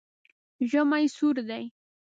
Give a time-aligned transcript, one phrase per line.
[0.69, 1.59] ژمی سوړ ده